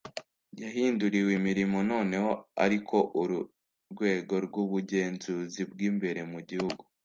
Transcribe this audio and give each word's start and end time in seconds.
Yahinduriwe 0.61 1.31
imirimo 1.39 1.77
noneho 1.91 2.31
ark 2.65 2.89
u 2.99 3.01
urwego 3.21 4.35
rw’ubugenzuzi 4.45 5.61
bw 5.71 5.79
imbere 5.89 6.21
mu 6.31 6.39
gihugu 6.49 6.83